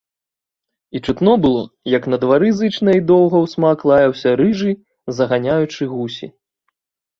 І 0.95 1.01
чутно 1.05 1.33
было, 1.43 1.61
як 1.97 2.07
на 2.13 2.17
двары 2.23 2.49
зычна 2.63 2.89
і 3.01 3.05
доўга 3.13 3.37
ўсмак 3.45 3.77
лаяўся 3.93 4.29
рыжы, 4.43 4.71
заганяючы 5.21 5.83
гусі. 5.95 6.35